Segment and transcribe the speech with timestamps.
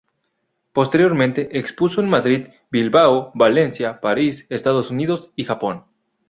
[0.73, 5.85] Posteriormente, expuso en Madrid, Bilbao, Valencia, París, Estados Unidos y Japón.